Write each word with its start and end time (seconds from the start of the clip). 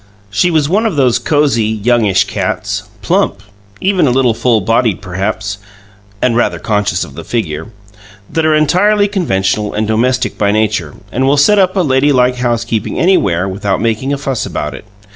She 0.31 0.49
was 0.49 0.67
one 0.67 0.87
of 0.87 0.95
those 0.95 1.19
cozy, 1.19 1.65
youngish 1.67 2.23
cats 2.23 2.85
plump, 3.03 3.43
even 3.79 4.07
a 4.07 4.09
little 4.09 4.33
full 4.33 4.59
bodied, 4.59 4.99
perhaps, 4.99 5.59
and 6.23 6.35
rather 6.35 6.57
conscious 6.57 7.03
of 7.03 7.13
the 7.13 7.23
figure 7.23 7.67
that 8.27 8.43
are 8.43 8.55
entirely 8.55 9.07
conventional 9.07 9.75
and 9.75 9.85
domestic 9.85 10.39
by 10.39 10.49
nature, 10.51 10.95
and 11.11 11.27
will 11.27 11.37
set 11.37 11.59
up 11.59 11.75
a 11.75 11.81
ladylike 11.81 12.37
housekeeping 12.37 12.97
anywhere 12.99 13.47
without 13.47 13.79
making 13.79 14.11
a 14.11 14.17
fuss 14.17 14.43
about 14.43 14.73
it. 14.73 14.85